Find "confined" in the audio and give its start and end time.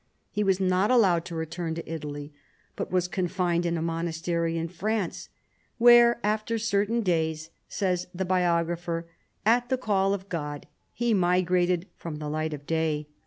3.07-3.67